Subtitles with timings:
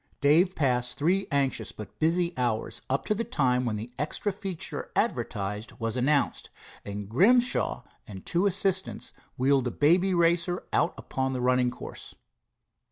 [0.19, 4.91] Dave passed three anxious but busy hours up to the time when the extra feature
[4.95, 6.49] advertised was announced,
[6.83, 12.15] and Grimshaw and two assistants wheeled the Baby Racer out upon the running course.